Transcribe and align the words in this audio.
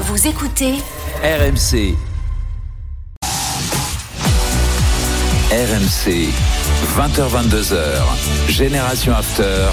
Vous 0.00 0.26
écoutez 0.26 0.74
RMC. 1.22 1.94
RMC. 5.50 6.28
20h22h. 6.96 7.76
Génération 8.48 9.12
After. 9.14 9.66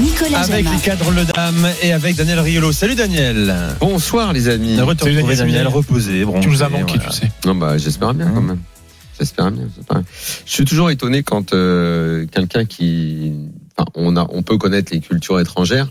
Nicolas 0.00 0.40
Avec 0.40 0.64
Jamin. 0.64 0.76
les 0.76 0.82
cadres 0.82 1.10
Le 1.10 1.24
Dame 1.24 1.68
et 1.82 1.92
avec 1.92 2.16
Daniel 2.16 2.40
Riolo. 2.40 2.72
Salut 2.72 2.94
Daniel. 2.94 3.54
Bonsoir 3.80 4.32
les 4.32 4.48
amis. 4.48 4.80
Retrouver 4.80 5.14
Daniel. 5.22 5.36
Daniel, 5.38 5.68
reposé. 5.68 6.24
Tu 6.40 6.48
nous 6.48 6.62
as 6.62 6.68
manqué, 6.68 6.94
voilà. 6.96 7.10
tu 7.10 7.16
sais. 7.20 7.30
Non 7.44 7.54
bah 7.54 7.76
j'espère 7.78 8.14
bien 8.14 8.30
quand 8.32 8.40
même. 8.42 8.60
J'espère 9.18 9.50
bien. 9.50 9.64
Je 10.44 10.52
suis 10.52 10.64
toujours 10.64 10.90
étonné 10.90 11.22
quand 11.22 11.52
euh, 11.54 12.26
quelqu'un 12.26 12.64
qui, 12.64 13.32
enfin, 13.76 13.88
on 13.94 14.16
a, 14.16 14.26
on 14.30 14.42
peut 14.42 14.58
connaître 14.58 14.92
les 14.92 15.00
cultures 15.00 15.38
étrangères, 15.38 15.88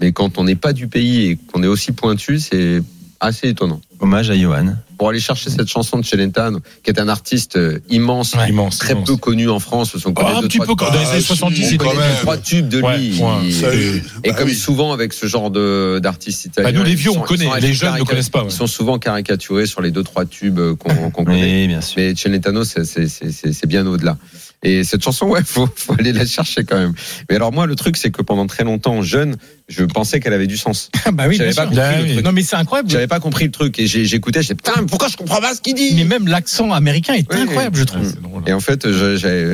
mais 0.00 0.12
quand 0.12 0.38
on 0.38 0.44
n'est 0.44 0.56
pas 0.56 0.72
du 0.72 0.88
pays 0.88 1.26
et 1.30 1.36
qu'on 1.52 1.62
est 1.62 1.66
aussi 1.68 1.92
pointu, 1.92 2.38
c'est 2.38 2.82
assez 3.20 3.48
étonnant. 3.48 3.80
Hommage 4.00 4.28
à 4.30 4.36
Johan. 4.36 4.74
Pour 4.98 5.08
aller 5.08 5.20
chercher 5.20 5.48
cette 5.48 5.66
chanson 5.68 5.98
de 5.98 6.04
Celentano, 6.04 6.60
qui 6.82 6.90
est 6.90 7.00
un 7.00 7.08
artiste 7.08 7.56
euh, 7.56 7.78
immense, 7.88 8.34
Ouais, 8.34 8.50
immense. 8.50 8.78
très 8.78 8.92
immense. 8.92 9.06
peu 9.08 9.16
connu 9.16 9.48
en 9.48 9.58
France, 9.60 9.96
Oh, 10.04 10.08
un 10.08 10.40
deux, 10.42 10.48
petit 10.48 10.58
trois- 10.58 10.66
peu 10.66 10.74
comme 10.74 10.88
dans 10.92 10.98
les 11.00 11.06
Ah, 11.06 11.10
années 11.12 11.20
si, 11.20 11.26
70 11.26 11.62
bon, 11.62 11.68
et 11.70 11.78
quand 11.78 11.94
même. 11.98 12.16
trois 12.20 12.36
tubes 12.36 12.68
de 12.68 12.82
Ouais, 12.82 12.98
lui. 12.98 13.18
ouais. 13.18 13.26
Il- 13.44 13.54
Salut. 13.54 14.02
Et 14.24 14.30
Bah 14.30 14.34
comme 14.36 14.48
oui. 14.48 14.54
souvent 14.54 14.92
avec 14.92 15.12
ce 15.14 15.26
genre 15.26 15.50
de 15.50 16.00
d'artistes 16.02 16.44
italiens, 16.44 16.70
Bah, 16.70 16.76
nous, 16.78 16.84
les 16.84 16.94
vieux, 16.94 17.10
on 17.12 17.20
connaît. 17.20 17.48
Les 17.60 17.72
jeunes 17.72 17.94
ne 17.98 18.02
connaissent 18.04 18.28
pas, 18.28 18.40
ouais. 18.42 18.48
Ils 18.50 18.52
sont 18.54 18.66
souvent 18.66 18.98
caricaturés 18.98 19.66
sur 19.66 19.80
les 19.80 19.90
deux 19.90 20.02
trois 20.04 20.26
tubes 20.26 20.58
euh, 20.58 20.74
qu'on 20.76 21.10
connaît. 21.24 21.62
Oui, 21.62 21.66
bien 21.68 21.80
sûr. 21.80 21.94
Mais 21.98 22.14
Celentano, 22.14 22.64
c'est- 22.64 22.84
c'est 22.84 23.08
c'est- 23.08 23.32
c'est- 23.32 23.52
c'est 23.52 23.66
bien 23.66 23.86
au-delà. 23.86 24.18
Et 24.64 24.82
cette 24.82 25.02
chanson, 25.04 25.26
ouais, 25.26 25.42
faut, 25.44 25.68
faut 25.76 25.94
aller 25.98 26.12
la 26.12 26.24
chercher 26.26 26.64
quand 26.64 26.78
même. 26.78 26.94
Mais 27.28 27.36
alors 27.36 27.52
moi, 27.52 27.66
le 27.66 27.74
truc, 27.76 27.96
c'est 27.98 28.10
que 28.10 28.22
pendant 28.22 28.46
très 28.46 28.64
longtemps, 28.64 29.02
jeune, 29.02 29.36
je 29.68 29.84
pensais 29.84 30.20
qu'elle 30.20 30.32
avait 30.32 30.46
du 30.46 30.56
sens. 30.56 30.90
Ah 31.06 31.10
bah 31.12 31.24
oui, 31.28 31.36
J'avais 31.36 31.50
bien 31.52 31.64
pas 31.64 31.68
sûr. 31.70 31.76
Bah 31.76 31.96
le 31.98 32.02
oui. 32.04 32.12
truc. 32.14 32.24
Non 32.24 32.32
mais 32.32 32.42
c'est 32.42 32.56
incroyable. 32.56 32.88
J'avais 32.88 33.06
pas 33.06 33.20
compris 33.20 33.44
le 33.44 33.50
truc 33.50 33.78
et 33.78 33.86
j'écoutais, 33.86 34.40
j'étais 34.42 34.54
putain, 34.54 34.84
pourquoi 34.86 35.08
je 35.08 35.16
comprends 35.18 35.40
pas 35.40 35.54
ce 35.54 35.60
qu'il 35.60 35.74
dit? 35.74 35.92
Mais 35.96 36.04
même 36.04 36.26
l'accent 36.26 36.72
américain 36.72 37.12
est 37.12 37.26
Oui, 37.30 37.40
incroyable, 37.40 37.76
je 37.76 37.84
trouve. 37.84 38.14
Et 38.46 38.52
en 38.52 38.60
fait, 38.60 38.86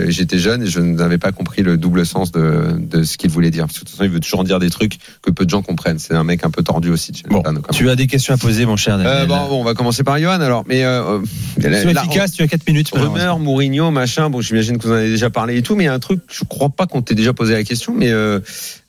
j'étais 0.08 0.38
jeune 0.38 0.62
et 0.62 0.66
je 0.66 0.80
n'avais 0.80 1.18
pas 1.18 1.32
compris 1.32 1.62
le 1.62 1.76
double 1.76 2.04
sens 2.04 2.32
de, 2.32 2.72
de 2.78 3.02
ce 3.02 3.16
qu'il 3.16 3.30
voulait 3.30 3.50
dire. 3.50 3.66
Parce 3.66 3.78
que 3.78 3.84
de 3.84 3.84
toute 3.84 3.90
façon, 3.96 4.04
il 4.04 4.10
veut 4.10 4.20
toujours 4.20 4.44
dire 4.44 4.58
des 4.58 4.70
trucs 4.70 4.98
que 5.22 5.30
peu 5.30 5.44
de 5.44 5.50
gens 5.50 5.62
comprennent. 5.62 5.98
C'est 5.98 6.14
un 6.14 6.24
mec 6.24 6.44
un 6.44 6.50
peu 6.50 6.62
tordu 6.62 6.90
aussi, 6.90 7.12
même. 7.28 7.60
Tu 7.72 7.88
as 7.88 7.96
des 7.96 8.06
questions 8.06 8.34
à 8.34 8.36
poser, 8.36 8.66
mon 8.66 8.76
cher 8.76 8.98
Euh, 8.98 9.26
bon, 9.26 9.48
bon, 9.48 9.60
on 9.60 9.64
va 9.64 9.74
commencer 9.74 10.02
par 10.02 10.18
Johan 10.18 10.40
alors. 10.40 10.64
Mais 10.66 10.84
euh, 10.84 11.18
euh, 11.18 11.20
la- 11.58 11.82
efficace, 12.02 12.32
tu 12.32 12.42
as 12.42 12.48
4 12.48 12.66
minutes. 12.66 12.90
Rumeur, 12.92 13.38
Mourinho, 13.38 13.90
machin. 13.90 14.30
Bon, 14.30 14.40
j'imagine 14.40 14.78
que 14.78 14.84
vous 14.86 14.92
en 14.92 14.96
avez 14.96 15.10
déjà 15.10 15.30
parlé 15.30 15.56
et 15.56 15.62
tout, 15.62 15.76
mais 15.76 15.84
il 15.84 15.86
y 15.86 15.90
a 15.90 15.94
un 15.94 15.98
truc, 15.98 16.20
je 16.30 16.44
crois 16.44 16.68
pas 16.70 16.86
qu'on 16.86 17.02
t'ait 17.02 17.14
déjà 17.14 17.32
posé 17.32 17.54
la 17.54 17.64
question, 17.64 17.94
mais 17.96 18.10
euh, 18.10 18.40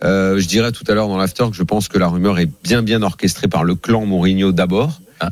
euh, 0.03 0.39
je 0.39 0.47
dirais 0.47 0.71
tout 0.71 0.83
à 0.87 0.93
l'heure 0.93 1.07
dans 1.07 1.17
l'after 1.17 1.45
que 1.49 1.55
je 1.55 1.63
pense 1.63 1.87
que 1.87 1.97
la 1.97 2.07
rumeur 2.07 2.39
est 2.39 2.49
bien 2.63 2.81
bien 2.81 3.01
orchestrée 3.03 3.47
par 3.47 3.63
le 3.63 3.75
clan 3.75 4.05
Mourinho 4.05 4.51
d'abord. 4.51 4.99
Ah. 5.19 5.31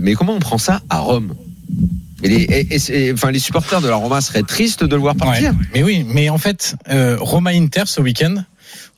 Mais 0.00 0.14
comment 0.14 0.34
on 0.34 0.38
prend 0.38 0.58
ça 0.58 0.80
à 0.88 0.98
Rome? 0.98 1.34
Et 2.22 2.28
les, 2.28 2.36
et- 2.42 2.74
et 2.74 2.78
c'est- 2.78 3.12
enfin, 3.12 3.30
les 3.30 3.38
supporters 3.38 3.80
de 3.80 3.88
la 3.88 3.96
Roma 3.96 4.20
seraient 4.20 4.42
tristes 4.42 4.84
de 4.84 4.94
le 4.94 5.00
voir 5.00 5.14
partir. 5.16 5.50
Ouais. 5.52 5.56
Mais 5.74 5.82
oui, 5.82 6.04
mais 6.08 6.28
en 6.30 6.38
fait, 6.38 6.76
euh, 6.90 7.16
Roma 7.20 7.50
Inter 7.50 7.82
ce 7.86 8.00
week-end, 8.00 8.34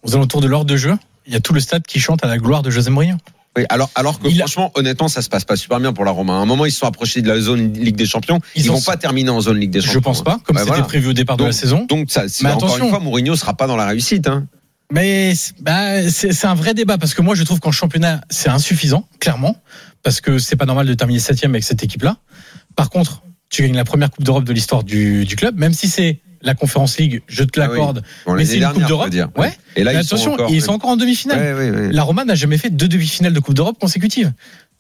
aux 0.03 0.14
alentours 0.14 0.41
de 0.41 0.47
l'heure 0.47 0.64
de 0.64 0.76
jeu, 0.76 0.97
il 1.26 1.32
y 1.32 1.36
a 1.36 1.41
tout 1.41 1.53
le 1.53 1.60
stade 1.60 1.82
qui 1.86 2.00
chante 2.00 2.25
à 2.25 2.28
la 2.28 2.38
gloire 2.38 2.62
de 2.62 2.70
José 2.70 2.91
Mourinho. 2.91 3.16
Oui, 3.56 3.64
alors, 3.69 3.91
alors 3.97 4.20
que 4.20 4.28
Il 4.28 4.41
a- 4.41 4.47
franchement, 4.47 4.70
honnêtement, 4.76 5.08
ça 5.08 5.22
se 5.22 5.28
passe 5.28 5.44
pas 5.44 5.56
super 5.56 5.81
bien 5.81 5.92
pour 5.92 6.04
la 6.04 6.12
Roma. 6.12 6.34
À 6.34 6.36
un 6.36 6.44
moment, 6.47 6.66
ils 6.66 6.70
se 6.72 6.78
sont 6.78 6.86
approchés 6.86 7.20
de 7.20 7.28
la 7.28 7.41
zone 7.41 7.72
Ligue 7.72 7.97
des 7.97 8.06
Champions. 8.06 8.41
Ils, 8.54 8.64
Ils 8.64 8.69
vont 8.70 8.81
pas 8.81 8.97
terminer 8.97 9.31
en 9.31 9.41
zone 9.41 9.58
Ligue 9.58 9.70
des 9.70 9.81
Champions. 9.81 9.94
Je 9.94 9.98
pense 9.98 10.22
pas, 10.22 10.38
comme 10.44 10.54
Ouais, 10.56 10.62
c'était 10.62 10.69
voilà. 10.70 10.84
prévu 10.84 11.08
au 11.08 11.12
départ 11.12 11.37
de 11.37 11.44
la 11.44 11.52
saison. 11.52 11.84
Donc, 11.88 12.10
ça, 12.12 12.22
Mais 12.42 12.50
encore 12.50 12.69
attention. 12.69 12.84
une 12.84 12.91
fois, 12.91 13.00
Mourinho 13.00 13.34
sera 13.34 13.54
pas 13.54 13.66
dans 13.66 13.76
la 13.76 13.87
réussite. 13.87 14.28
Hein. 14.28 14.47
Mais 14.92 15.34
c'est- 15.34 15.54
bah, 15.60 16.08
c'est 16.10 16.44
un 16.47 16.54
vrai 16.54 16.75
débat 16.75 16.97
parce 16.98 17.14
que 17.14 17.22
moi 17.22 17.37
je 17.37 17.44
trouve 17.44 17.60
qu'en 17.60 17.70
championnat 17.70 18.22
c'est 18.28 18.48
insuffisant, 18.48 19.06
clairement, 19.20 19.56
parce 20.02 20.20
que 20.20 20.38
c'est 20.41 20.56
pas 20.56 20.66
normal 20.66 20.87
de 20.88 20.94
terminer 20.94 21.20
septième 21.20 21.52
avec 21.52 21.62
cette 21.62 21.84
équipe-là. 21.84 22.16
Par 22.80 22.88
contre, 22.88 23.22
tu 23.50 23.60
gagnes 23.60 23.76
la 23.76 23.84
première 23.84 24.10
Coupe 24.10 24.24
d'Europe 24.24 24.44
de 24.44 24.54
l'histoire 24.54 24.84
du, 24.84 25.26
du 25.26 25.36
club, 25.36 25.58
même 25.58 25.74
si 25.74 25.86
c'est 25.86 26.20
la 26.41 26.54
Conférence 26.54 26.96
League, 26.96 27.20
je 27.26 27.44
te 27.44 27.60
Ah 27.60 27.64
oui. 27.64 27.68
l'accorde. 27.76 28.02
Bon, 28.24 28.32
mais 28.34 28.46
c'est 28.46 28.54
une 28.54 28.60
dernière, 28.60 28.80
Coupe 28.80 28.88
d'Europe. 28.88 29.36
Ouais. 29.36 29.52
Et 29.76 29.84
là, 29.84 29.92
Mais 29.92 30.00
ils 30.00 30.04
sont 30.04 30.14
attention, 30.14 30.32
encore. 30.32 30.50
ils 30.50 30.62
sont 30.62 30.72
encore 30.72 30.88
en 30.88 30.96
demi-finale. 30.96 31.90
La 31.92 32.02
Roma 32.02 32.24
n'a 32.24 32.34
jamais 32.34 32.56
fait 32.56 32.70
deux 32.70 32.88
demi-finales 32.88 33.34
de 33.34 33.40
Coupe 33.40 33.52
d'Europe 33.54 33.76
consécutives. 33.78 34.32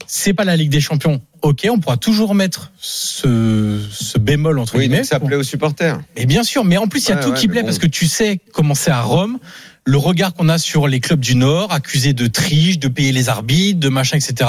C'est 0.06 0.32
pas 0.32 0.44
la 0.44 0.56
Ligue 0.56 0.70
des 0.70 0.80
Champions. 0.80 1.20
Ok, 1.42 1.68
on 1.70 1.78
pourra 1.78 1.98
toujours 1.98 2.34
mettre 2.34 2.72
ce, 2.80 3.78
ce 3.92 4.18
bémol 4.18 4.58
entre 4.58 4.78
guillemets. 4.78 4.98
donc 4.98 5.04
ça 5.06 5.20
plaît 5.20 5.36
aux 5.36 5.42
supporters. 5.42 6.00
Et 6.16 6.24
bien 6.24 6.42
sûr, 6.42 6.64
mais 6.64 6.78
en 6.78 6.88
plus, 6.88 7.04
il 7.06 7.10
y 7.10 7.12
a 7.12 7.16
Ouais, 7.16 7.22
tout 7.22 7.30
ouais, 7.32 7.36
qui 7.36 7.48
mais 7.48 7.52
plaît 7.52 7.60
bon. 7.62 7.66
parce 7.66 7.78
que 7.78 7.86
tu 7.86 8.06
sais 8.06 8.40
comment 8.54 8.74
c'est 8.74 8.90
à 8.90 9.02
Rome. 9.02 9.38
Le 9.86 9.96
regard 9.96 10.34
qu'on 10.34 10.48
a 10.50 10.58
sur 10.58 10.86
les 10.88 11.00
clubs 11.00 11.20
du 11.20 11.34
Nord, 11.36 11.72
accusés 11.72 12.12
de 12.12 12.26
triche, 12.26 12.78
de 12.78 12.86
payer 12.88 13.12
les 13.12 13.30
arbitres, 13.30 13.80
de 13.80 13.88
machin, 13.88 14.18
etc. 14.18 14.48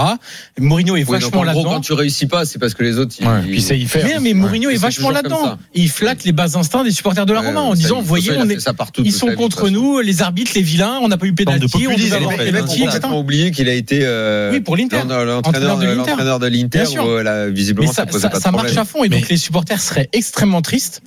Mourinho 0.60 0.98
est 0.98 1.06
Oui, 1.08 1.20
vachement 1.20 1.44
là-dedans. 1.44 1.64
quand 1.64 1.80
tu 1.82 1.94
réussis 1.94 2.26
pas, 2.28 2.44
c'est 2.46 2.60
parce 2.60 2.74
que 2.74 2.84
les 2.84 2.98
autres. 3.00 3.16
Ils, 3.20 3.26
Ouais, 3.28 3.40
ils- 3.46 3.50
puis 3.52 3.62
c'est 3.62 3.80
y 3.80 3.86
faire. 3.88 4.06
Mais, 4.06 4.20
mais 4.20 4.34
Mourinho 4.34 4.68
Ouais, 4.68 4.76
est 4.76 4.78
vachement 4.78 5.10
là-dedans. 5.10 5.58
Il 5.74 5.90
flatte 5.90 6.26
les 6.26 6.34
bas 6.34 6.58
instincts 6.58 6.84
des 6.84 6.92
supporters 6.92 7.26
de 7.26 7.32
la 7.34 7.40
Ouais, 7.40 7.48
Roma 7.48 7.62
en 7.62 7.72
ça, 7.76 7.82
disant, 7.82 8.02
voyez, 8.02 8.32
a 8.32 8.42
on 8.44 8.46
fait 8.48 8.56
est, 8.56 8.60
ça 8.60 8.74
partout 8.74 9.04
ils 9.06 9.14
sont 9.14 9.34
contre 9.36 9.70
nous, 9.70 10.02
les 10.02 10.22
arbitres, 10.22 10.52
les 10.54 10.62
vilains, 10.62 11.00
on 11.02 11.08
n'a 11.08 11.18
pas 11.18 11.26
eu 11.26 11.34
pénalty, 11.34 11.88
on 11.88 11.92
fait, 11.98 12.38
pénalty, 12.46 12.74
etc. 12.74 12.86
complètement 12.86 13.20
oublié 13.20 13.52
qu'il 13.52 13.70
a 13.70 13.74
été 13.74 14.02
euh, 14.04 14.52
Oui, 14.52 14.60
pour 14.60 14.76
l'Inter. 14.76 14.98
l'entraîneur 14.98 15.38
Entraîneur 15.38 15.78
de 15.78 15.86
l'Inter. 15.86 16.10
l'entraîneur 16.10 16.40
de 16.40 16.48
l'Inter. 16.48 16.84
Euh, 16.98 17.50
visiblement, 17.54 17.92
ça, 17.92 18.06
ça, 18.10 18.52
marche 18.52 18.76
à 18.76 18.84
fond 18.86 19.04
et 19.06 19.10
donc 19.10 19.30
les 19.30 19.38
supporters 19.38 19.80
seraient 19.82 20.10
extrêmement 20.14 20.62
tristes, 20.62 21.02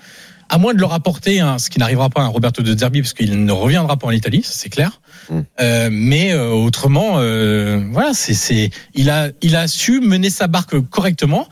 à 0.49 0.59
moins 0.59 0.75
de 0.75 0.81
leur 0.81 0.93
apporter 0.93 1.41
un, 1.41 1.59
ce 1.59 1.71
qui 1.71 1.79
n'arrivera 1.79 2.11
pas 2.11 2.23
à 2.23 2.27
Roberto 2.27 2.63
de 2.63 2.79
Zerbi 2.79 3.03
parce 3.03 3.15
qu'il 3.15 3.45
ne 3.45 3.53
reviendra 3.53 3.97
pas 3.97 4.07
en 4.07 4.11
Italie, 4.11 4.43
c'est 4.45 4.69
clair. 4.69 5.01
Mm. 5.31 5.41
Euh, 5.61 5.89
mais 5.91 6.33
euh, 6.33 6.51
autrement, 6.51 7.19
euh, 7.19 7.83
voilà, 7.91 8.13
c'est, 8.15 8.35
c'est, 8.35 8.71
il 8.95 9.11
a, 9.11 9.31
il 9.43 9.57
a 9.57 9.69
su 9.69 10.01
mener 10.01 10.31
sa 10.31 10.47
barque 10.47 10.79
correctement 10.89 11.49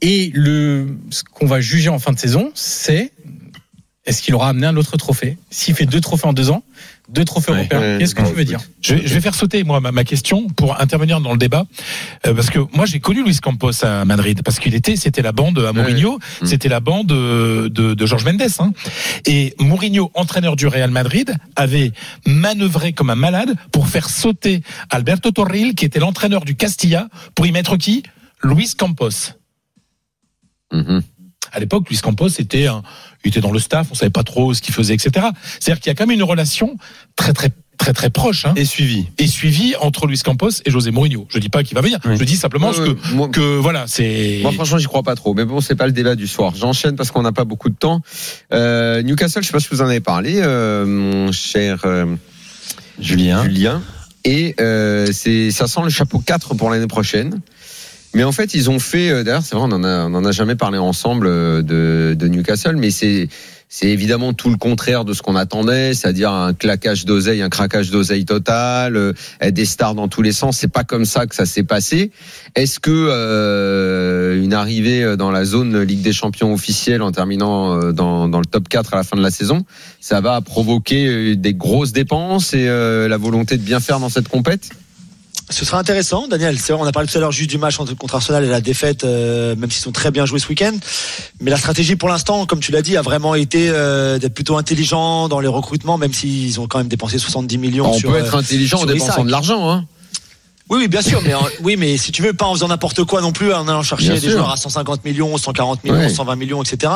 et 0.00 0.30
le, 0.34 0.98
ce 1.10 1.24
qu'on 1.24 1.46
va 1.46 1.60
juger 1.60 1.88
en 1.88 1.98
fin 1.98 2.12
de 2.12 2.18
saison, 2.18 2.50
c'est 2.54 3.12
est-ce 4.06 4.22
qu'il 4.22 4.34
aura 4.34 4.50
amené 4.50 4.66
un 4.66 4.76
autre 4.76 4.96
trophée? 4.96 5.38
S'il 5.50 5.74
fait 5.74 5.86
deux 5.86 6.00
trophées 6.00 6.26
en 6.26 6.32
deux 6.34 6.50
ans, 6.50 6.62
deux 7.08 7.24
trophées 7.24 7.52
Ouais, 7.52 7.58
européens, 7.60 7.80
ouais, 7.80 7.96
qu'est-ce 7.98 8.14
que 8.14 8.22
bon, 8.22 8.28
tu 8.28 8.34
veux 8.34 8.44
dire? 8.44 8.60
Je 8.82 8.94
vais, 8.94 9.06
je 9.06 9.14
vais 9.14 9.20
faire 9.20 9.34
sauter 9.34 9.64
moi 9.64 9.80
ma, 9.80 9.92
ma 9.92 10.04
question 10.04 10.48
pour 10.48 10.80
intervenir 10.80 11.20
dans 11.20 11.32
le 11.32 11.38
débat 11.38 11.64
euh, 12.26 12.34
parce 12.34 12.50
que 12.50 12.58
moi 12.74 12.84
j'ai 12.86 13.00
connu 13.00 13.22
Luis 13.24 13.38
Campos 13.38 13.82
à 13.82 14.04
Madrid 14.04 14.42
parce 14.42 14.58
qu'il 14.58 14.74
était 14.74 14.96
c'était 14.96 15.22
la 15.22 15.32
bande 15.32 15.58
à 15.58 15.72
Mourinho 15.72 16.18
c'était 16.44 16.68
la 16.68 16.80
bande 16.80 17.06
de, 17.06 17.68
de, 17.68 17.94
de 17.94 18.06
Georges 18.06 18.24
Mendes 18.24 18.42
hein. 18.58 18.72
et 19.26 19.54
Mourinho 19.58 20.10
entraîneur 20.14 20.56
du 20.56 20.66
Real 20.66 20.90
Madrid 20.90 21.34
avait 21.56 21.92
manœuvré 22.26 22.92
comme 22.92 23.10
un 23.10 23.14
malade 23.16 23.54
pour 23.72 23.88
faire 23.88 24.08
sauter 24.08 24.62
Alberto 24.90 25.30
Torril 25.30 25.74
qui 25.74 25.84
était 25.84 26.00
l'entraîneur 26.00 26.44
du 26.44 26.54
Castilla 26.56 27.08
pour 27.34 27.46
y 27.46 27.52
mettre 27.52 27.76
qui? 27.76 28.02
Luis 28.42 28.74
Campos. 28.76 29.32
Mhm. 30.72 31.02
À 31.54 31.60
l'époque, 31.60 31.88
Luis 31.88 31.98
Campos 31.98 32.28
était, 32.38 32.66
un- 32.66 32.82
il 33.24 33.28
était 33.28 33.40
dans 33.40 33.52
le 33.52 33.58
staff, 33.58 33.88
on 33.90 33.94
savait 33.94 34.10
pas 34.10 34.22
trop 34.24 34.52
ce 34.54 34.60
qu'il 34.60 34.74
faisait, 34.74 34.94
etc. 34.94 35.26
C'est-à-dire 35.60 35.80
qu'il 35.80 35.90
y 35.90 35.92
a 35.92 35.94
quand 35.94 36.06
même 36.06 36.14
une 36.16 36.22
relation 36.24 36.76
très 37.16 37.32
très 37.32 37.50
très 37.76 37.92
très 37.92 38.08
proche 38.08 38.46
hein, 38.46 38.52
Et 38.56 38.64
suivi. 38.64 39.06
et 39.18 39.26
suivie 39.26 39.74
entre 39.80 40.06
Luis 40.06 40.18
Campos 40.20 40.48
et 40.64 40.70
José 40.70 40.92
Mourinho. 40.92 41.26
Je 41.28 41.38
dis 41.40 41.48
pas 41.48 41.64
qu'il 41.64 41.74
va 41.74 41.80
venir, 41.80 41.98
Oui. 42.04 42.16
je 42.18 42.24
dis 42.24 42.36
simplement 42.36 42.70
ouais, 42.70 42.76
que, 42.94 43.12
moi- 43.14 43.28
que 43.28 43.56
voilà, 43.58 43.84
c'est. 43.88 44.38
Moi, 44.42 44.52
franchement, 44.52 44.78
j'y 44.78 44.86
crois 44.86 45.02
pas 45.02 45.16
trop. 45.16 45.34
Mais 45.34 45.44
bon, 45.44 45.60
c'est 45.60 45.74
pas 45.74 45.86
le 45.86 45.92
débat 45.92 46.14
du 46.14 46.28
soir. 46.28 46.54
J'enchaîne 46.56 46.94
parce 46.94 47.10
qu'on 47.10 47.22
n'a 47.22 47.32
pas 47.32 47.44
beaucoup 47.44 47.68
de 47.70 47.74
temps. 47.74 48.00
Euh, 48.52 49.02
Newcastle, 49.02 49.42
je 49.42 49.48
sais 49.48 49.52
pas 49.52 49.58
si 49.60 49.68
vous 49.72 49.82
en 49.82 49.86
avez 49.86 50.00
parlé, 50.00 50.40
euh, 50.40 50.86
mon 50.86 51.32
cher 51.32 51.80
euh, 51.84 52.06
Julien. 53.00 53.42
Julien. 53.44 53.82
Et 54.24 54.54
euh, 54.60 55.08
c'est, 55.12 55.50
ça 55.50 55.66
sent 55.66 55.80
le 55.82 55.90
chapeau 55.90 56.20
4 56.20 56.54
pour 56.54 56.70
l'année 56.70 56.86
prochaine. 56.86 57.40
Mais 58.14 58.22
en 58.22 58.32
fait, 58.32 58.54
ils 58.54 58.70
ont 58.70 58.78
fait. 58.78 59.10
euh, 59.10 59.24
D'ailleurs, 59.24 59.42
c'est 59.42 59.56
vrai, 59.56 59.64
on 59.68 59.72
en 59.72 59.82
a, 59.82 60.28
a 60.28 60.32
jamais 60.32 60.54
parlé 60.54 60.78
ensemble 60.78 61.26
euh, 61.26 61.62
de, 61.62 62.14
de 62.14 62.28
Newcastle, 62.28 62.76
mais 62.76 62.90
c'est, 62.90 63.28
c'est 63.68 63.88
évidemment 63.88 64.32
tout 64.32 64.50
le 64.50 64.56
contraire 64.56 65.04
de 65.04 65.12
ce 65.14 65.20
qu'on 65.20 65.34
attendait, 65.34 65.94
c'est-à-dire 65.94 66.30
un 66.30 66.54
claquage 66.54 67.06
d'oseille, 67.06 67.42
un 67.42 67.48
craquage 67.48 67.90
d'oseille 67.90 68.24
total, 68.24 68.96
euh, 68.96 69.12
des 69.50 69.64
stars 69.64 69.96
dans 69.96 70.06
tous 70.06 70.22
les 70.22 70.30
sens. 70.30 70.58
C'est 70.58 70.68
pas 70.70 70.84
comme 70.84 71.04
ça 71.04 71.26
que 71.26 71.34
ça 71.34 71.44
s'est 71.44 71.64
passé. 71.64 72.12
Est-ce 72.54 72.78
que 72.78 72.90
euh, 72.92 74.40
une 74.40 74.54
arrivée 74.54 75.16
dans 75.16 75.32
la 75.32 75.44
zone 75.44 75.82
Ligue 75.82 76.02
des 76.02 76.12
Champions 76.12 76.52
officielle 76.52 77.02
en 77.02 77.10
terminant 77.10 77.74
euh, 77.80 77.90
dans, 77.90 78.28
dans 78.28 78.38
le 78.38 78.46
top 78.46 78.68
4 78.68 78.94
à 78.94 78.96
la 78.98 79.02
fin 79.02 79.16
de 79.16 79.22
la 79.22 79.32
saison, 79.32 79.64
ça 80.00 80.20
va 80.20 80.40
provoquer 80.40 81.06
euh, 81.08 81.34
des 81.36 81.54
grosses 81.54 81.92
dépenses 81.92 82.54
et 82.54 82.68
euh, 82.68 83.08
la 83.08 83.16
volonté 83.16 83.56
de 83.56 83.62
bien 83.62 83.80
faire 83.80 83.98
dans 83.98 84.08
cette 84.08 84.28
compète? 84.28 84.70
Ce 85.54 85.64
sera 85.64 85.78
intéressant, 85.78 86.26
Daniel. 86.26 86.58
C'est 86.58 86.72
vrai, 86.72 86.82
on 86.82 86.86
a 86.86 86.90
parlé 86.90 87.08
tout 87.08 87.16
à 87.16 87.20
l'heure 87.20 87.30
juste 87.30 87.48
du 87.48 87.58
match 87.58 87.76
contre 87.76 88.16
Arsenal 88.16 88.44
et 88.44 88.48
la 88.48 88.60
défaite, 88.60 89.04
euh, 89.04 89.54
même 89.54 89.70
s'ils 89.70 89.88
ont 89.88 89.92
très 89.92 90.10
bien 90.10 90.26
joué 90.26 90.40
ce 90.40 90.48
week-end. 90.48 90.72
Mais 91.40 91.48
la 91.48 91.56
stratégie 91.56 91.94
pour 91.94 92.08
l'instant, 92.08 92.44
comme 92.44 92.58
tu 92.58 92.72
l'as 92.72 92.82
dit, 92.82 92.96
a 92.96 93.02
vraiment 93.02 93.36
été 93.36 93.68
euh, 93.68 94.18
d'être 94.18 94.34
plutôt 94.34 94.56
intelligent 94.56 95.28
dans 95.28 95.38
les 95.38 95.46
recrutements, 95.46 95.96
même 95.96 96.12
s'ils 96.12 96.58
ont 96.58 96.66
quand 96.66 96.78
même 96.78 96.88
dépensé 96.88 97.18
70 97.18 97.58
millions. 97.58 97.88
On 97.88 97.92
sur, 97.92 98.10
peut 98.10 98.16
euh, 98.16 98.24
être 98.24 98.34
intelligent 98.34 98.80
en 98.80 98.86
dépensant 98.86 99.12
Isaac. 99.12 99.26
de 99.26 99.30
l'argent. 99.30 99.70
Hein. 99.70 99.84
Oui, 100.70 100.78
oui, 100.80 100.88
bien 100.88 101.02
sûr, 101.02 101.20
mais 101.22 101.34
en- 101.34 101.46
oui, 101.62 101.76
mais 101.76 101.98
si 101.98 102.10
tu 102.10 102.22
veux, 102.22 102.32
pas 102.32 102.46
en 102.46 102.54
faisant 102.54 102.68
n'importe 102.68 103.04
quoi 103.04 103.20
non 103.20 103.32
plus, 103.32 103.52
en 103.52 103.68
allant 103.68 103.82
chercher 103.82 104.06
Bien 104.06 104.14
des 104.14 104.20
sûr. 104.22 104.30
joueurs 104.30 104.50
à 104.50 104.56
150 104.56 105.04
millions, 105.04 105.36
140 105.36 105.84
millions, 105.84 105.96
Ouais. 105.98 106.08
120 106.08 106.36
millions, 106.36 106.62
etc. 106.62 106.90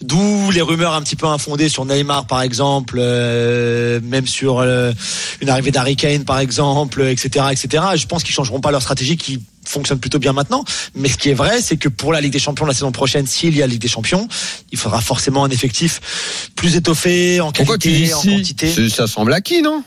D'où 0.00 0.50
les 0.50 0.60
rumeurs 0.60 0.92
un 0.94 1.02
petit 1.02 1.14
peu 1.14 1.26
infondées 1.26 1.68
sur 1.68 1.84
Neymar, 1.84 2.26
par 2.26 2.42
exemple, 2.42 2.96
euh, 2.98 4.00
même 4.02 4.26
sur 4.26 4.58
euh, 4.58 4.92
une 5.40 5.48
arrivée 5.50 5.70
d'Harry 5.70 5.94
Kane, 5.94 6.24
par 6.24 6.40
exemple, 6.40 7.00
etc., 7.02 7.46
etc. 7.52 7.84
Je 7.94 8.06
pense 8.06 8.24
qu'ils 8.24 8.34
changeront 8.34 8.60
pas 8.60 8.72
leur 8.72 8.82
stratégie 8.82 9.16
qui 9.16 9.40
fonctionne 9.64 10.00
plutôt 10.00 10.18
bien 10.18 10.32
maintenant. 10.32 10.64
Mais 10.96 11.08
ce 11.08 11.16
qui 11.16 11.28
est 11.30 11.34
vrai, 11.34 11.62
c'est 11.62 11.76
que 11.76 11.88
pour 11.88 12.12
la 12.12 12.20
Ligue 12.20 12.32
des 12.32 12.40
Champions 12.40 12.66
la 12.66 12.74
saison 12.74 12.90
prochaine, 12.90 13.28
s'il 13.28 13.56
y 13.56 13.62
a 13.62 13.68
Ligue 13.68 13.80
des 13.80 13.86
Champions, 13.86 14.26
il 14.72 14.78
faudra 14.78 15.00
forcément 15.00 15.44
un 15.44 15.50
effectif 15.50 16.50
plus 16.56 16.74
étoffé 16.74 17.40
en 17.40 17.52
qualité, 17.52 18.12
en 18.14 18.20
quantité. 18.20 18.88
Ça 18.90 19.06
semble 19.06 19.32
acquis, 19.32 19.62
non? 19.62 19.84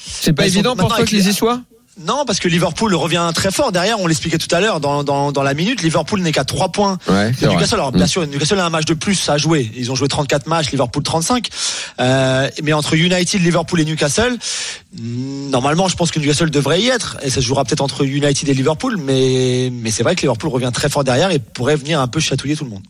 C'est 0.00 0.32
pas 0.32 0.42
Bah, 0.42 0.46
évident 0.46 0.76
pour 0.76 0.94
toi 0.94 1.04
qu'ils 1.04 1.18
les- 1.18 1.28
y 1.30 1.34
soient 1.34 1.60
Non, 1.98 2.24
parce 2.26 2.40
que 2.40 2.48
Liverpool 2.48 2.94
revient 2.94 3.30
très 3.34 3.50
fort 3.50 3.72
derrière. 3.72 3.98
On 4.00 4.06
l'expliquait 4.06 4.36
tout 4.36 4.54
à 4.54 4.60
l'heure 4.60 4.80
dans, 4.80 5.02
dans, 5.02 5.32
dans 5.32 5.42
la 5.42 5.54
minute. 5.54 5.82
Liverpool 5.82 6.20
n'est 6.20 6.32
qu'à 6.32 6.44
3 6.44 6.68
points 6.70 6.98
Ouais, 7.08 7.30
de 7.30 7.36
c'est 7.36 7.46
vrai. 7.46 7.54
Newcastle. 7.54 7.74
Alors 7.76 7.92
bien 7.92 8.04
Mm. 8.04 8.08
sûr, 8.08 8.26
Newcastle 8.26 8.58
a 8.58 8.66
un 8.66 8.70
match 8.70 8.84
de 8.84 8.92
plus 8.92 9.28
à 9.30 9.38
jouer. 9.38 9.70
Ils 9.74 9.90
ont 9.90 9.94
joué 9.94 10.06
34 10.06 10.46
matchs, 10.46 10.70
Liverpool 10.72 11.02
35. 11.02 11.48
Euh, 11.98 12.50
mais 12.62 12.74
entre 12.74 12.94
United, 12.94 13.40
Liverpool 13.42 13.80
et 13.80 13.84
Newcastle, 13.86 14.36
mm, 14.98 15.48
normalement, 15.50 15.88
je 15.88 15.96
pense 15.96 16.10
que 16.10 16.18
Newcastle 16.18 16.50
devrait 16.50 16.82
y 16.82 16.88
être. 16.88 17.16
Et 17.22 17.30
ça 17.30 17.36
se 17.36 17.46
jouera 17.46 17.64
peut-être 17.64 17.80
entre 17.80 18.04
United 18.04 18.46
et 18.46 18.52
Liverpool. 18.54 18.98
Mais, 18.98 19.70
mais 19.72 19.90
c'est 19.90 20.02
vrai 20.02 20.14
que 20.16 20.20
Liverpool 20.20 20.50
revient 20.50 20.70
très 20.74 20.90
fort 20.90 21.02
derrière 21.02 21.30
et 21.30 21.38
pourrait 21.38 21.76
venir 21.76 21.98
un 22.00 22.08
peu 22.08 22.20
chatouiller 22.20 22.56
tout 22.56 22.64
le 22.64 22.70
monde. 22.70 22.82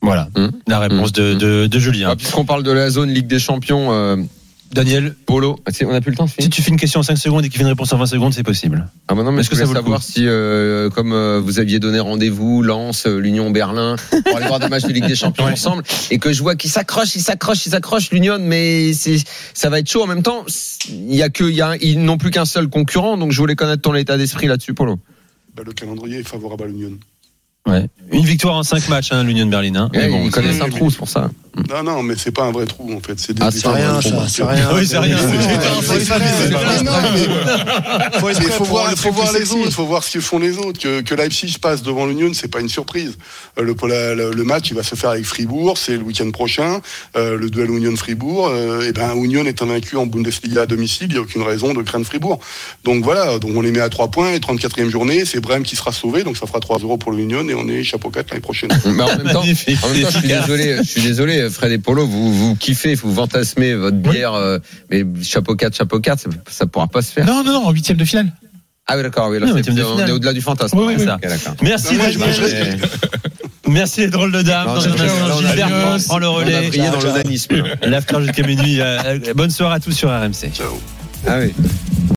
Voilà. 0.00 0.28
Hum. 0.36 0.52
La 0.68 0.78
réponse 0.78 1.10
de, 1.12 1.34
de, 1.34 1.66
de 1.66 1.78
Julien. 1.80 2.10
Ah, 2.12 2.16
Puisqu'on 2.16 2.44
parle 2.44 2.62
de 2.62 2.70
la 2.72 2.88
zone 2.90 3.10
Ligue 3.10 3.26
des 3.26 3.38
Champions, 3.40 3.92
euh, 3.92 4.16
Daniel, 4.72 5.14
Polo, 5.26 5.58
Ah, 5.66 5.70
on 5.86 5.94
a 5.94 6.00
plus 6.00 6.10
le 6.12 6.16
temps 6.16 6.26
si 6.26 6.48
tu 6.48 6.62
fais 6.62 6.70
une 6.70 6.78
question 6.78 7.00
en 7.00 7.02
5 7.02 7.16
secondes 7.16 7.44
et 7.44 7.48
qu'il 7.48 7.58
fait 7.58 7.62
une 7.62 7.68
réponse 7.68 7.92
en 7.92 7.98
20 7.98 8.06
secondes, 8.06 8.32
c'est 8.32 8.42
possible. 8.42 8.88
Ah 9.08 9.14
bah 9.14 9.22
non, 9.22 9.32
mais 9.32 9.40
Est-ce 9.40 9.46
je 9.46 9.50
que 9.50 9.56
ça 9.56 9.64
voulais 9.64 9.80
savoir 9.80 10.02
si, 10.02 10.26
euh, 10.26 10.88
comme 10.88 11.12
euh, 11.12 11.40
vous 11.44 11.58
aviez 11.58 11.78
donné 11.78 12.00
rendez-vous, 12.00 12.62
Lens, 12.62 13.06
euh, 13.06 13.18
l'Union 13.18 13.50
Berlin, 13.50 13.96
pour 14.24 14.36
aller 14.36 14.46
voir 14.46 14.60
des 14.60 14.68
matchs 14.68 14.84
de 14.84 14.92
Ligue 14.92 15.06
des 15.06 15.14
Champions 15.14 15.44
ensemble, 15.44 15.82
et 16.10 16.18
que 16.18 16.32
je 16.32 16.42
vois 16.42 16.56
qu'ils 16.56 16.70
s'accrochent, 16.70 17.14
ils 17.16 17.20
s'accrochent, 17.20 17.66
ils 17.66 17.70
s'accrochent, 17.70 18.10
l'Union, 18.10 18.38
mais 18.40 18.92
ça 18.94 19.68
va 19.68 19.78
être 19.78 19.90
chaud 19.90 20.02
en 20.02 20.06
même 20.06 20.22
temps. 20.22 20.44
Il 20.88 21.14
y 21.14 21.22
a 21.22 21.28
que, 21.28 21.44
il 21.44 21.54
y 21.54 21.62
a, 21.62 21.76
ils 21.80 22.02
n'ont 22.02 22.16
plus 22.16 22.30
qu'un 22.30 22.46
seul 22.46 22.68
concurrent, 22.68 23.18
donc 23.18 23.32
je 23.32 23.38
voulais 23.38 23.56
connaître 23.56 23.82
ton 23.82 23.94
état 23.94 24.16
d'esprit 24.16 24.46
là-dessus, 24.46 24.72
Polo. 24.74 24.98
Bah, 25.54 25.62
le 25.66 25.72
calendrier 25.72 26.20
est 26.20 26.28
favorable 26.28 26.64
à 26.64 26.66
l'Union. 26.68 26.92
Ouais. 27.68 27.86
Une 28.10 28.24
victoire 28.24 28.56
en 28.56 28.62
5 28.64 28.88
matchs, 28.88 29.12
hein, 29.12 29.22
l'Union 29.22 29.46
Berlin. 29.46 29.76
Hein. 29.76 29.90
Mais 29.92 30.06
Eh, 30.06 30.08
bon, 30.08 30.24
ils 30.24 30.30
connaissent 30.32 30.60
un 30.60 30.68
trou, 30.68 30.90
c'est 30.90 30.96
pour 30.96 31.08
ça. 31.08 31.30
Non, 31.68 31.82
non, 31.82 32.02
mais 32.02 32.14
c'est 32.16 32.30
pas 32.30 32.44
un 32.44 32.50
vrai 32.50 32.64
trou 32.66 32.92
en 32.96 33.00
fait. 33.00 33.20
C'est 33.20 33.34
des 33.34 33.42
Ah, 33.42 33.50
c'est 33.50 33.68
rien, 33.68 34.00
ça, 34.00 34.10
des- 34.10 34.28
c'est 34.28 34.42
rien. 34.42 34.70
Oui, 34.74 34.86
c'est 34.86 34.98
rien. 34.98 35.18
Il 38.40 38.50
faut 38.52 38.64
voir, 38.64 38.88
il 38.90 38.96
faut 38.96 39.12
voir 39.12 39.32
les 39.32 39.52
autres, 39.52 39.66
il 39.66 39.72
faut 39.72 39.84
voir 39.86 40.02
ce 40.02 40.12
que 40.12 40.20
font 40.20 40.38
les 40.38 40.56
autres. 40.58 40.80
Que, 40.80 41.00
que 41.02 41.14
Leipzig 41.14 41.56
passe 41.60 41.82
devant 41.82 42.06
l'Union, 42.06 42.30
c'est 42.32 42.48
pas 42.48 42.60
une 42.60 42.68
surprise. 42.68 43.16
Euh, 43.58 43.62
Le, 43.62 43.74
le, 44.14 44.32
le 44.34 44.44
match, 44.44 44.70
il 44.70 44.74
va 44.76 44.82
se 44.82 44.94
faire 44.94 45.10
avec 45.10 45.24
Fribourg, 45.24 45.76
c'est 45.78 45.96
le 45.96 46.02
week-end 46.02 46.30
prochain. 46.30 46.80
Euh, 47.16 47.36
le 47.36 47.50
duel 47.50 47.70
Union-Fribourg, 47.70 48.48
euh, 48.50 48.88
et 48.88 48.92
ben 48.92 49.14
Union 49.16 49.44
est 49.44 49.60
invaincu 49.62 49.96
en 49.96 50.06
Bundesliga 50.06 50.62
à 50.62 50.66
domicile, 50.66 51.08
il 51.10 51.12
n'y 51.14 51.18
a 51.18 51.22
aucune 51.22 51.42
raison 51.42 51.74
de 51.74 51.82
craindre 51.82 52.06
Fribourg. 52.06 52.40
Donc 52.84 53.04
voilà, 53.04 53.38
donc 53.38 53.52
on 53.56 53.60
les 53.60 53.72
met 53.72 53.80
à 53.80 53.88
3 53.88 54.08
points, 54.10 54.32
et 54.32 54.38
34e 54.38 54.88
journée, 54.88 55.24
c'est 55.24 55.40
Brême 55.40 55.62
qui 55.64 55.76
sera 55.76 55.92
sauvé, 55.92 56.22
donc 56.24 56.36
ça 56.36 56.46
fera 56.46 56.60
3 56.60 56.78
euros 56.78 56.96
pour 56.96 57.12
l'Union, 57.12 57.46
et 57.48 57.54
on 57.54 57.68
est 57.68 57.82
chapeau 57.82 58.10
4 58.10 58.30
l'année 58.30 58.40
prochaine. 58.40 58.70
Mais 58.86 59.02
en 59.02 59.08
même 59.08 59.32
temps, 59.32 59.40
Magnifique. 59.40 59.78
en 59.82 59.88
même 59.88 60.02
temps, 60.02 60.08
je 60.10 60.18
suis 60.18 60.28
désolé, 60.28 60.76
je 60.78 60.82
suis 60.88 61.02
désolé, 61.02 61.41
Fred 61.50 61.72
et 61.72 61.78
Polo, 61.78 62.06
vous, 62.06 62.32
vous 62.32 62.56
kiffez, 62.56 62.94
vous 62.94 63.14
fantasmez 63.14 63.74
votre 63.74 63.96
bière, 63.96 64.34
euh, 64.34 64.58
mais 64.90 65.04
chapeau 65.22 65.54
4, 65.56 65.74
chapeau 65.76 66.00
4, 66.00 66.20
ça, 66.20 66.28
ça 66.48 66.66
pourra 66.66 66.86
pas 66.86 67.02
se 67.02 67.12
faire. 67.12 67.26
Non, 67.26 67.42
non, 67.44 67.52
non, 67.52 67.66
en 67.66 67.70
huitième 67.72 67.96
de 67.98 68.04
finale. 68.04 68.32
Ah 68.86 68.96
oui, 68.96 69.02
d'accord, 69.04 69.28
oui, 69.28 69.38
là, 69.38 69.46
Non, 69.46 69.54
on 69.54 69.62
finale. 69.62 70.08
est 70.08 70.12
au-delà 70.12 70.32
du 70.32 70.40
fantasme. 70.40 70.76
Oui, 70.78 70.84
oui, 70.88 70.94
oui. 70.98 71.04
Ok, 71.08 71.20
d'accord. 71.22 71.54
Merci, 71.62 71.94
Non, 71.96 72.04
moi, 72.18 72.26
Merci 73.68 74.00
les 74.00 74.08
drôles 74.08 74.32
de 74.32 74.42
dames. 74.42 74.80
Gilbert 74.80 75.68
prend- 76.06 76.18
le 76.18 76.26
On 76.26 76.32
a 76.32 76.36
relais. 76.36 76.70
dans 76.90 77.00
l'onanisme. 77.00 77.62
L'after 77.82 78.16
jusqu'à 78.22 78.46
minuit. 78.46 78.80
Euh, 78.80 79.18
Bonne 79.34 79.50
soirée 79.50 79.76
à 79.76 79.80
tous 79.80 79.92
sur 79.92 80.10
RMC. 80.10 80.50
Ciao. 80.52 80.78
Ah 81.26 81.38
oui. 81.40 81.54